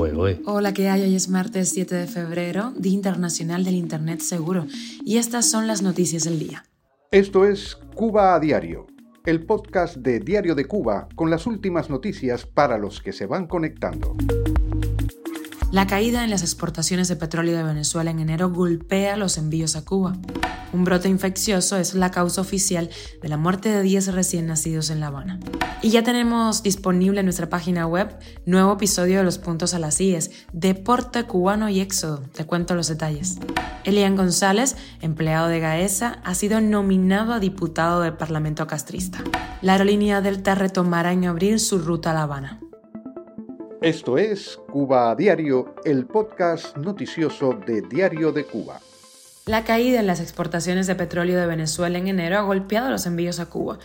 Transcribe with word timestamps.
Hoy. 0.00 0.40
Hola, 0.46 0.72
¿qué 0.72 0.88
hay? 0.88 1.02
Hoy 1.02 1.14
es 1.14 1.28
martes 1.28 1.70
7 1.70 1.94
de 1.94 2.06
febrero, 2.06 2.72
Día 2.74 2.94
Internacional 2.94 3.64
del 3.64 3.74
Internet 3.74 4.20
Seguro, 4.20 4.66
y 5.04 5.18
estas 5.18 5.50
son 5.50 5.66
las 5.66 5.82
noticias 5.82 6.24
del 6.24 6.38
día. 6.38 6.64
Esto 7.10 7.44
es 7.44 7.76
Cuba 7.94 8.34
a 8.34 8.40
Diario, 8.40 8.86
el 9.26 9.44
podcast 9.44 9.96
de 9.96 10.20
Diario 10.20 10.54
de 10.54 10.64
Cuba 10.64 11.06
con 11.14 11.28
las 11.28 11.46
últimas 11.46 11.90
noticias 11.90 12.46
para 12.46 12.78
los 12.78 13.02
que 13.02 13.12
se 13.12 13.26
van 13.26 13.46
conectando. 13.46 14.16
La 15.70 15.86
caída 15.86 16.24
en 16.24 16.30
las 16.30 16.40
exportaciones 16.40 17.08
de 17.08 17.16
petróleo 17.16 17.54
de 17.58 17.62
Venezuela 17.62 18.10
en 18.10 18.20
enero 18.20 18.50
golpea 18.50 19.18
los 19.18 19.36
envíos 19.36 19.76
a 19.76 19.84
Cuba. 19.84 20.16
Un 20.72 20.84
brote 20.84 21.08
infeccioso 21.08 21.76
es 21.76 21.94
la 21.94 22.10
causa 22.10 22.40
oficial 22.40 22.90
de 23.20 23.28
la 23.28 23.36
muerte 23.36 23.70
de 23.70 23.82
10 23.82 24.14
recién 24.14 24.46
nacidos 24.46 24.90
en 24.90 25.00
La 25.00 25.08
Habana. 25.08 25.40
Y 25.82 25.90
ya 25.90 26.02
tenemos 26.02 26.62
disponible 26.62 27.20
en 27.20 27.26
nuestra 27.26 27.48
página 27.48 27.86
web 27.86 28.16
nuevo 28.46 28.74
episodio 28.74 29.18
de 29.18 29.24
Los 29.24 29.38
Puntos 29.38 29.74
a 29.74 29.78
las 29.78 30.00
IES, 30.00 30.30
Deporte 30.52 31.24
Cubano 31.24 31.68
y 31.68 31.80
Éxodo. 31.80 32.22
Te 32.34 32.44
cuento 32.44 32.74
los 32.74 32.88
detalles. 32.88 33.38
Elian 33.84 34.14
González, 34.14 34.76
empleado 35.00 35.48
de 35.48 35.58
Gaesa, 35.58 36.20
ha 36.22 36.34
sido 36.34 36.60
nominado 36.60 37.32
a 37.32 37.40
diputado 37.40 38.02
del 38.02 38.14
Parlamento 38.14 38.66
castrista. 38.66 39.24
La 39.62 39.72
aerolínea 39.72 40.20
Delta 40.20 40.54
retomará 40.54 41.12
en 41.12 41.24
abril 41.24 41.58
su 41.58 41.78
ruta 41.78 42.10
a 42.10 42.14
La 42.14 42.22
Habana. 42.22 42.60
Esto 43.80 44.18
es 44.18 44.60
Cuba 44.70 45.10
a 45.10 45.14
Diario, 45.16 45.74
el 45.84 46.06
podcast 46.06 46.76
noticioso 46.76 47.58
de 47.66 47.80
Diario 47.80 48.30
de 48.30 48.44
Cuba. 48.44 48.78
La 49.50 49.64
caída 49.64 49.98
en 49.98 50.06
las 50.06 50.20
exportaciones 50.20 50.86
de 50.86 50.94
petróleo 50.94 51.36
de 51.36 51.44
Venezuela 51.44 51.98
en 51.98 52.06
enero 52.06 52.38
ha 52.38 52.42
golpeado 52.42 52.88
los 52.88 53.04
envíos 53.06 53.40
a 53.40 53.46
Cuba. 53.46 53.80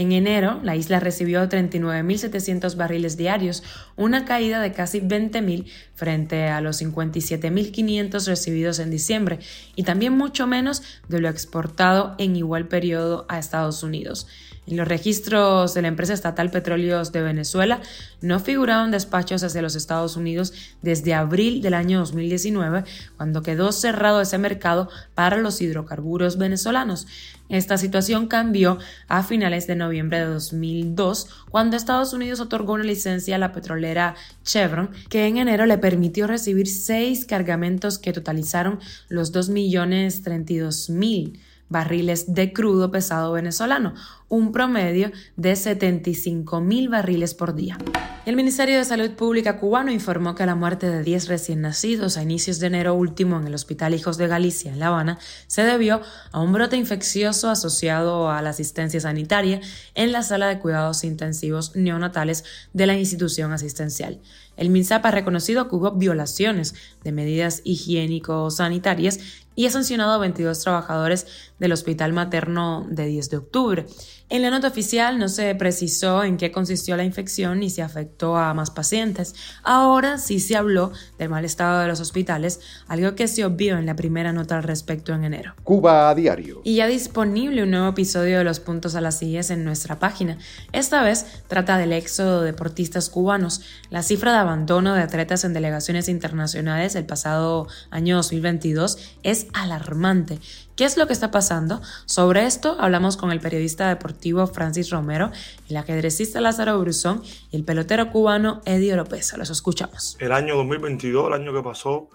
En 0.00 0.12
enero, 0.12 0.60
la 0.62 0.76
isla 0.76 0.98
recibió 0.98 1.46
39.700 1.46 2.74
barriles 2.74 3.18
diarios, 3.18 3.62
una 3.96 4.24
caída 4.24 4.58
de 4.58 4.72
casi 4.72 5.02
20.000 5.02 5.66
frente 5.94 6.48
a 6.48 6.62
los 6.62 6.80
57.500 6.80 8.26
recibidos 8.26 8.78
en 8.78 8.90
diciembre, 8.90 9.40
y 9.76 9.82
también 9.82 10.16
mucho 10.16 10.46
menos 10.46 10.82
de 11.10 11.20
lo 11.20 11.28
exportado 11.28 12.14
en 12.16 12.34
igual 12.34 12.66
periodo 12.66 13.26
a 13.28 13.38
Estados 13.38 13.82
Unidos. 13.82 14.26
En 14.66 14.78
los 14.78 14.88
registros 14.88 15.74
de 15.74 15.82
la 15.82 15.88
empresa 15.88 16.14
estatal 16.14 16.50
Petróleos 16.50 17.12
de 17.12 17.20
Venezuela 17.20 17.82
no 18.22 18.40
figuraron 18.40 18.90
despachos 18.90 19.42
hacia 19.42 19.60
los 19.60 19.74
Estados 19.74 20.16
Unidos 20.16 20.54
desde 20.80 21.12
abril 21.12 21.60
del 21.60 21.74
año 21.74 21.98
2019, 21.98 22.84
cuando 23.18 23.42
quedó 23.42 23.72
cerrado 23.72 24.22
ese 24.22 24.38
mercado 24.38 24.88
para 25.14 25.36
los 25.36 25.60
hidrocarburos 25.60 26.38
venezolanos. 26.38 27.06
Esta 27.50 27.76
situación 27.76 28.28
cambió 28.28 28.78
a 29.08 29.24
finales 29.24 29.66
de 29.66 29.74
noviembre 29.74 30.20
de 30.20 30.26
2002, 30.26 31.26
cuando 31.50 31.76
Estados 31.76 32.12
Unidos 32.12 32.38
otorgó 32.38 32.74
una 32.74 32.84
licencia 32.84 33.34
a 33.34 33.38
la 33.38 33.52
petrolera 33.52 34.14
Chevron, 34.44 34.90
que 35.08 35.26
en 35.26 35.36
enero 35.36 35.66
le 35.66 35.76
permitió 35.76 36.28
recibir 36.28 36.68
seis 36.68 37.26
cargamentos 37.26 37.98
que 37.98 38.12
totalizaron 38.12 38.78
los 39.08 39.34
2.032.000 39.34 41.40
barriles 41.70 42.34
de 42.34 42.52
crudo 42.52 42.90
pesado 42.90 43.32
venezolano, 43.32 43.94
un 44.28 44.52
promedio 44.52 45.10
de 45.36 45.56
75 45.56 46.60
mil 46.60 46.90
barriles 46.90 47.32
por 47.32 47.54
día. 47.54 47.78
El 48.26 48.36
Ministerio 48.36 48.76
de 48.76 48.84
Salud 48.84 49.10
Pública 49.12 49.58
cubano 49.58 49.90
informó 49.90 50.34
que 50.34 50.44
la 50.44 50.54
muerte 50.54 50.90
de 50.90 51.02
10 51.02 51.28
recién 51.28 51.62
nacidos 51.62 52.18
a 52.18 52.22
inicios 52.22 52.60
de 52.60 52.66
enero 52.66 52.94
último 52.94 53.38
en 53.40 53.46
el 53.46 53.54
Hospital 53.54 53.94
Hijos 53.94 54.18
de 54.18 54.28
Galicia, 54.28 54.70
en 54.70 54.78
La 54.78 54.88
Habana, 54.88 55.18
se 55.46 55.62
debió 55.62 56.02
a 56.30 56.40
un 56.40 56.52
brote 56.52 56.76
infeccioso 56.76 57.48
asociado 57.48 58.30
a 58.30 58.42
la 58.42 58.50
asistencia 58.50 59.00
sanitaria 59.00 59.60
en 59.94 60.12
la 60.12 60.22
sala 60.22 60.48
de 60.48 60.58
cuidados 60.58 61.02
intensivos 61.02 61.74
neonatales 61.74 62.44
de 62.74 62.86
la 62.86 62.96
institución 62.96 63.52
asistencial. 63.52 64.20
El 64.56 64.68
MINSAP 64.68 65.06
ha 65.06 65.10
reconocido 65.10 65.68
que 65.68 65.76
hubo 65.76 65.92
violaciones 65.92 66.74
de 67.02 67.12
medidas 67.12 67.62
higiénico-sanitarias 67.64 69.18
y 69.60 69.66
ha 69.66 69.70
sancionado 69.70 70.12
a 70.12 70.16
22 70.16 70.58
trabajadores 70.60 71.26
del 71.58 71.72
Hospital 71.72 72.14
Materno 72.14 72.86
de 72.88 73.04
10 73.04 73.28
de 73.28 73.36
octubre. 73.36 73.86
En 74.30 74.40
la 74.42 74.50
nota 74.50 74.68
oficial 74.68 75.18
no 75.18 75.28
se 75.28 75.54
precisó 75.54 76.24
en 76.24 76.38
qué 76.38 76.50
consistió 76.50 76.96
la 76.96 77.04
infección 77.04 77.58
ni 77.58 77.68
si 77.68 77.82
afectó 77.82 78.36
a 78.36 78.54
más 78.54 78.70
pacientes. 78.70 79.34
Ahora 79.62 80.16
sí 80.16 80.40
se 80.40 80.56
habló 80.56 80.92
del 81.18 81.28
mal 81.28 81.44
estado 81.44 81.80
de 81.80 81.88
los 81.88 82.00
hospitales, 82.00 82.60
algo 82.86 83.14
que 83.16 83.28
se 83.28 83.44
obvió 83.44 83.76
en 83.76 83.84
la 83.84 83.96
primera 83.96 84.32
nota 84.32 84.56
al 84.56 84.62
respecto 84.62 85.12
en 85.12 85.24
enero. 85.24 85.54
Cuba 85.62 86.08
a 86.08 86.14
diario. 86.14 86.62
Y 86.64 86.76
ya 86.76 86.86
disponible 86.86 87.64
un 87.64 87.72
nuevo 87.72 87.88
episodio 87.88 88.38
de 88.38 88.44
Los 88.44 88.60
Puntos 88.60 88.94
a 88.94 89.02
las 89.02 89.18
Sillas 89.18 89.50
en 89.50 89.64
nuestra 89.64 89.98
página. 89.98 90.38
Esta 90.72 91.02
vez 91.02 91.42
trata 91.48 91.76
del 91.76 91.92
éxodo 91.92 92.40
de 92.40 92.46
deportistas 92.46 93.10
cubanos. 93.10 93.60
La 93.90 94.02
cifra 94.02 94.32
de 94.32 94.38
abandono 94.38 94.94
de 94.94 95.02
atletas 95.02 95.44
en 95.44 95.52
delegaciones 95.52 96.08
internacionales 96.08 96.94
el 96.94 97.04
pasado 97.04 97.66
año 97.90 98.16
2022 98.16 98.96
es 99.22 99.48
alarmante 99.52 100.38
¿Qué 100.80 100.86
es 100.86 100.96
lo 100.96 101.06
que 101.06 101.12
está 101.12 101.30
pasando? 101.30 101.82
Sobre 102.06 102.46
esto 102.46 102.76
hablamos 102.80 103.18
con 103.18 103.30
el 103.30 103.38
periodista 103.38 103.90
deportivo 103.90 104.46
Francis 104.46 104.88
Romero, 104.88 105.30
el 105.68 105.76
ajedrecista 105.76 106.40
Lázaro 106.40 106.80
Brusón 106.80 107.22
y 107.50 107.56
el 107.58 107.66
pelotero 107.66 108.10
cubano 108.10 108.62
Eddie 108.64 108.96
López. 108.96 109.36
Los 109.36 109.50
escuchamos. 109.50 110.16
El 110.20 110.32
año 110.32 110.56
2022, 110.56 111.26
el 111.26 111.34
año 111.34 111.52
que 111.52 111.62
pasó, 111.62 112.08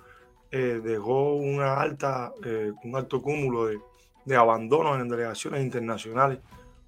eh, 0.49 0.81
dejó 0.83 1.35
una 1.35 1.79
alta, 1.79 2.33
eh, 2.43 2.71
un 2.83 2.95
alto 2.95 3.21
cúmulo 3.21 3.67
de, 3.67 3.77
de 4.25 4.35
abandonos 4.35 4.99
en 4.99 5.09
delegaciones 5.09 5.63
internacionales. 5.63 6.39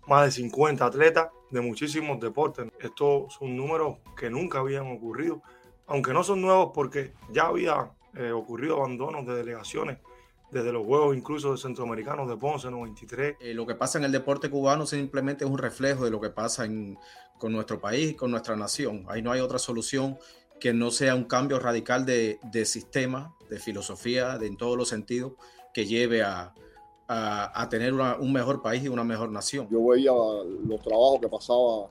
Más 0.07 0.25
de 0.25 0.31
50 0.31 0.83
atletas 0.83 1.27
de 1.51 1.61
muchísimos 1.61 2.19
deportes. 2.19 2.65
Estos 2.79 3.35
son 3.35 3.55
números 3.55 3.97
que 4.17 4.31
nunca 4.31 4.61
habían 4.61 4.91
ocurrido, 4.91 5.43
aunque 5.85 6.11
no 6.11 6.23
son 6.23 6.41
nuevos 6.41 6.71
porque 6.73 7.13
ya 7.31 7.43
había 7.43 7.91
eh, 8.15 8.31
ocurrido 8.31 8.77
abandonos 8.77 9.27
de 9.27 9.35
delegaciones 9.35 9.99
desde 10.51 10.71
los 10.71 10.85
Juegos 10.85 11.15
incluso 11.15 11.51
de 11.51 11.57
Centroamericanos 11.57 12.27
de 12.29 12.37
Ponce 12.37 12.71
93. 12.71 13.37
Eh, 13.39 13.53
lo 13.53 13.65
que 13.65 13.75
pasa 13.75 13.97
en 13.97 14.05
el 14.05 14.11
deporte 14.11 14.49
cubano 14.49 14.85
simplemente 14.85 15.45
es 15.45 15.51
un 15.51 15.57
reflejo 15.57 16.05
de 16.05 16.11
lo 16.11 16.21
que 16.21 16.29
pasa 16.29 16.65
en, 16.65 16.97
con 17.37 17.51
nuestro 17.51 17.79
país, 17.79 18.15
con 18.15 18.31
nuestra 18.31 18.55
nación. 18.55 19.05
Ahí 19.09 19.21
no 19.21 19.31
hay 19.31 19.41
otra 19.41 19.59
solución 19.59 20.17
que 20.59 20.73
no 20.73 20.89
sea 20.91 21.15
un 21.15 21.25
cambio 21.25 21.59
radical 21.59 22.05
de, 22.05 22.39
de 22.43 22.65
sistema, 22.65 23.35
de 23.49 23.59
filosofía, 23.59 24.37
de, 24.37 24.47
en 24.47 24.57
todos 24.57 24.77
los 24.77 24.89
sentidos, 24.89 25.33
que 25.73 25.85
lleve 25.85 26.23
a, 26.23 26.53
a, 27.07 27.61
a 27.61 27.69
tener 27.69 27.93
una, 27.93 28.17
un 28.17 28.33
mejor 28.33 28.61
país 28.61 28.83
y 28.83 28.87
una 28.87 29.03
mejor 29.03 29.29
nación. 29.29 29.67
Yo 29.69 29.85
veía 29.85 30.11
los 30.11 30.81
trabajos 30.81 31.19
que 31.21 31.29
pasaba 31.29 31.89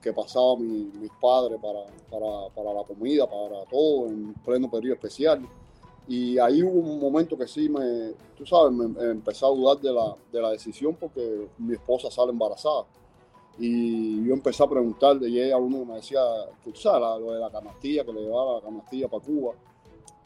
que 0.00 0.12
pasaba 0.12 0.56
mi, 0.56 0.84
mis 1.00 1.10
padres 1.20 1.58
para, 1.60 1.80
para, 2.08 2.54
para 2.54 2.72
la 2.72 2.84
comida, 2.84 3.26
para 3.26 3.64
todo, 3.64 4.06
en 4.06 4.34
pleno 4.34 4.70
periodo 4.70 4.94
especial 4.94 5.48
y 6.08 6.38
ahí 6.38 6.62
hubo 6.62 6.78
un 6.78 7.00
momento 7.00 7.36
que 7.36 7.48
sí 7.48 7.68
me, 7.68 8.12
tú 8.36 8.46
sabes, 8.46 8.72
me, 8.72 8.84
empecé 9.10 9.44
a 9.44 9.48
dudar 9.48 9.80
de 9.80 9.92
la, 9.92 10.14
de 10.32 10.40
la, 10.40 10.50
decisión 10.50 10.94
porque 10.94 11.48
mi 11.58 11.74
esposa 11.74 12.10
sale 12.10 12.30
embarazada. 12.30 12.84
Y 13.58 14.24
yo 14.24 14.34
empecé 14.34 14.62
a 14.62 14.68
preguntarle 14.68 15.28
y 15.28 15.40
ella 15.40 15.56
uno 15.56 15.84
me 15.84 15.94
decía, 15.96 16.20
tú 16.62 16.72
sabes, 16.74 17.20
lo 17.20 17.32
de 17.32 17.40
la 17.40 17.50
canastilla, 17.50 18.04
que 18.04 18.12
le 18.12 18.20
llevaba 18.22 18.56
la 18.56 18.60
canastilla 18.60 19.08
para 19.08 19.24
Cuba. 19.24 19.54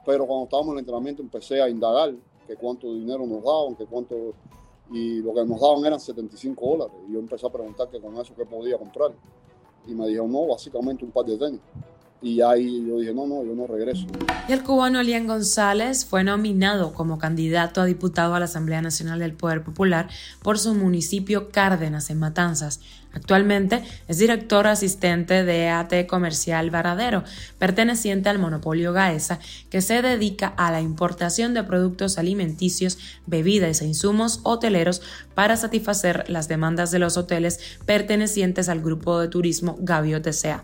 Pero 0.05 0.27
cuando 0.27 0.45
estábamos 0.45 0.73
en 0.73 0.75
el 0.75 0.79
entrenamiento 0.81 1.23
empecé 1.23 1.63
a 1.63 1.69
indagar 1.69 2.15
que 2.47 2.57
cuánto 2.57 2.93
dinero 2.93 3.27
nos 3.27 3.43
daban, 3.43 3.75
que 3.77 3.87
cuánto... 3.87 4.35
Y 4.93 5.21
lo 5.23 5.33
que 5.33 5.45
nos 5.45 5.61
daban 5.61 5.85
eran 5.87 6.01
75 6.01 6.67
dólares. 6.67 6.97
Y 7.09 7.13
yo 7.13 7.21
empecé 7.21 7.47
a 7.47 7.51
preguntar 7.51 7.89
que 7.89 8.01
con 8.01 8.17
eso 8.19 8.35
qué 8.35 8.45
podía 8.45 8.77
comprar. 8.77 9.13
Y 9.87 9.95
me 9.95 10.09
dijeron, 10.09 10.33
no, 10.33 10.49
básicamente 10.49 11.05
un 11.05 11.13
par 11.13 11.25
de 11.25 11.39
tenis. 11.39 11.61
Y 12.23 12.43
ahí 12.43 12.87
yo 12.87 12.99
dije, 12.99 13.15
no, 13.15 13.27
no, 13.27 13.43
yo 13.45 13.55
no 13.55 13.67
regreso. 13.67 14.07
Y 14.47 14.53
el 14.53 14.63
cubano 14.63 15.01
Elian 15.01 15.27
González 15.27 16.05
fue 16.05 16.23
nominado 16.23 16.93
como 16.93 17.19
candidato 17.19 17.81
a 17.81 17.87
diputado 17.87 18.35
a 18.35 18.39
la 18.39 18.45
Asamblea 18.45 18.83
Nacional 18.83 19.21
del 19.21 19.33
Poder 19.33 19.63
Popular 19.63 20.09
por 20.43 20.59
su 20.59 20.75
municipio 20.75 21.49
Cárdenas, 21.51 22.11
en 22.11 22.19
Matanzas. 22.19 22.81
Actualmente 23.13 23.83
es 24.07 24.19
director 24.19 24.67
asistente 24.67 25.45
de 25.45 25.69
AT 25.69 26.07
Comercial 26.07 26.71
Varadero, 26.71 27.25
perteneciente 27.59 28.29
al 28.29 28.39
monopolio 28.39 28.93
Gaesa, 28.93 29.41
que 29.69 29.81
se 29.81 30.01
dedica 30.01 30.49
a 30.57 30.71
la 30.71 30.81
importación 30.81 31.53
de 31.53 31.65
productos 31.65 32.19
alimenticios, 32.19 32.99
bebidas 33.27 33.83
e 33.83 33.87
insumos 33.87 34.41
hoteleros 34.45 35.03
para 35.35 35.57
satisfacer 35.57 36.25
las 36.29 36.49
demandas 36.49 36.91
de 36.91 37.01
los 37.01 37.17
hoteles 37.17 37.61
pertenecientes 37.85 38.69
al 38.69 38.81
grupo 38.81 39.19
de 39.19 39.29
turismo 39.29 39.77
Gavio 39.81 40.23
TCA. 40.23 40.63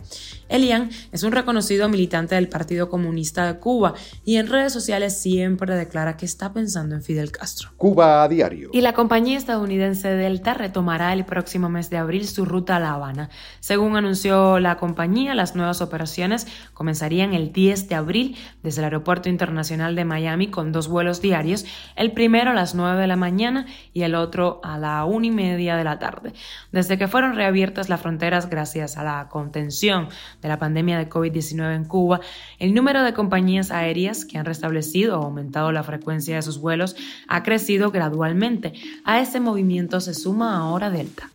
Elian 0.49 0.91
es 1.13 1.25
un 1.25 1.33
reconocido 1.33 1.89
militante 1.89 2.37
del 2.37 2.49
Partido 2.49 2.89
Comunista 2.89 3.47
de 3.47 3.59
Cuba 3.59 3.95
y 4.25 4.37
en 4.37 4.47
redes 4.47 4.73
sociales 4.73 5.19
siempre 5.19 5.75
declara 5.75 6.17
que 6.17 6.27
está 6.27 6.53
pensando 6.53 6.95
en 6.95 7.03
Fidel 7.03 7.33
Castro. 7.33 7.71
Cuba 7.77 8.23
a 8.23 8.29
diario. 8.29 8.71
Y 8.73 8.81
la 8.81 8.93
compañía 8.93 9.37
estadounidense 9.37 10.09
Delta 10.09 10.55
retomará 10.55 11.13
el 11.13 11.25
próximo 11.25 11.69
mes 11.69 11.91
de 11.91 11.97
abril 11.97 12.29
su 12.37 12.45
ruta 12.45 12.77
a 12.77 12.81
La 12.81 12.93
Habana. 12.93 13.31
Según 13.61 13.97
anunció 13.97 14.61
la 14.61 14.77
compañía, 14.77 15.35
las 15.35 15.57
nuevas 15.57 15.81
operaciones 15.81 16.47
comenzarían 16.75 17.33
el 17.33 17.51
10 17.51 17.89
de 17.89 17.95
abril 17.95 18.37
desde 18.63 18.83
el 18.83 18.85
Aeropuerto 18.85 19.31
Internacional 19.31 19.97
de 19.97 20.05
Miami 20.05 20.49
con 20.49 20.71
dos 20.71 20.87
vuelos 20.89 21.23
diarios, 21.23 21.65
el 21.97 22.13
primero 22.13 22.51
a 22.51 22.55
las 22.55 22.75
9 22.75 23.01
de 23.01 23.07
la 23.07 23.17
mañana 23.17 23.67
y 23.95 24.03
el 24.03 24.15
otro 24.15 24.61
a 24.63 24.77
la 24.77 25.05
una 25.07 25.27
y 25.27 25.31
media 25.31 25.77
de 25.77 25.85
la 25.85 25.99
tarde. 25.99 26.35
Desde 26.73 26.99
que 26.99 27.09
fueron 27.09 27.37
reabiertas 27.37 27.89
las 27.89 28.03
fronteras 28.03 28.51
gracias 28.51 28.99
a 28.99 29.03
la 29.03 29.29
contención 29.31 30.09
de 30.43 30.49
la 30.49 30.59
pandemia 30.59 30.99
de 30.99 31.09
COVID-19 31.09 31.75
en 31.75 31.85
Cuba, 31.87 32.21
el 32.59 32.75
número 32.75 33.03
de 33.03 33.15
compañías 33.15 33.71
aéreas 33.71 34.27
que 34.27 34.37
han 34.37 34.45
restablecido 34.45 35.21
o 35.21 35.25
aumentado 35.25 35.73
la 35.73 35.83
frecuencia 35.83 36.37
de 36.37 36.43
sus 36.43 36.61
vuelos 36.61 36.97
ha 37.29 37.43
crecido 37.43 37.91
gradualmente. 37.91 38.75
A 39.05 39.21
ese 39.21 39.41
movimiento 39.41 40.01
se 40.01 40.13
suma 40.13 40.59
ahora 40.59 40.91
Delta. 40.91 41.31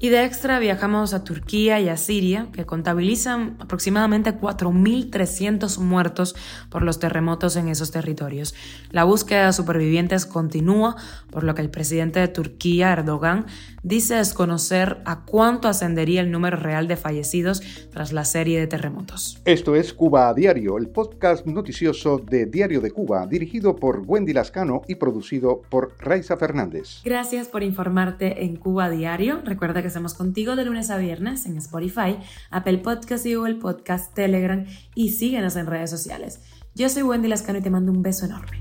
Y 0.00 0.08
de 0.08 0.24
viajamos 0.60 1.14
a 1.14 1.24
Turquía 1.24 1.80
y 1.80 1.88
a 1.88 1.96
Siria, 1.96 2.48
que 2.52 2.64
contabilizan 2.64 3.56
aproximadamente 3.58 4.38
4.300 4.38 5.78
muertos 5.78 6.36
por 6.70 6.82
los 6.82 6.98
terremotos 6.98 7.56
en 7.56 7.68
esos 7.68 7.90
territorios. 7.90 8.54
La 8.90 9.04
búsqueda 9.04 9.46
de 9.46 9.52
supervivientes 9.52 10.26
continúa, 10.26 10.96
por 11.30 11.44
lo 11.44 11.54
que 11.54 11.62
el 11.62 11.70
presidente 11.70 12.20
de 12.20 12.28
Turquía, 12.28 12.92
Erdogan, 12.92 13.46
dice 13.88 14.16
desconocer 14.16 14.98
a 15.06 15.24
cuánto 15.24 15.66
ascendería 15.66 16.20
el 16.20 16.30
número 16.30 16.58
real 16.58 16.86
de 16.88 16.96
fallecidos 16.96 17.62
tras 17.90 18.12
la 18.12 18.26
serie 18.26 18.60
de 18.60 18.66
terremotos. 18.66 19.40
Esto 19.46 19.74
es 19.74 19.94
Cuba 19.94 20.28
a 20.28 20.34
Diario, 20.34 20.76
el 20.76 20.88
podcast 20.88 21.46
noticioso 21.46 22.18
de 22.18 22.44
Diario 22.44 22.82
de 22.82 22.90
Cuba, 22.90 23.26
dirigido 23.26 23.74
por 23.76 24.02
Wendy 24.06 24.34
Lascano 24.34 24.82
y 24.86 24.96
producido 24.96 25.62
por 25.70 25.94
Raiza 25.98 26.36
Fernández. 26.36 27.00
Gracias 27.02 27.48
por 27.48 27.62
informarte 27.62 28.44
en 28.44 28.56
Cuba 28.56 28.90
Diario. 28.90 29.40
Recuerda 29.42 29.80
que 29.80 29.88
estamos 29.88 30.12
contigo 30.12 30.54
de 30.54 30.66
lunes 30.66 30.90
a 30.90 30.98
viernes 30.98 31.46
en 31.46 31.56
Spotify, 31.56 32.18
Apple 32.50 32.78
Podcast 32.78 33.24
y 33.24 33.36
Google 33.36 33.54
Podcast, 33.54 34.14
Telegram 34.14 34.66
y 34.94 35.12
síguenos 35.12 35.56
en 35.56 35.66
redes 35.66 35.88
sociales. 35.88 36.40
Yo 36.74 36.90
soy 36.90 37.04
Wendy 37.04 37.28
Lascano 37.28 37.58
y 37.58 37.62
te 37.62 37.70
mando 37.70 37.90
un 37.90 38.02
beso 38.02 38.26
enorme. 38.26 38.60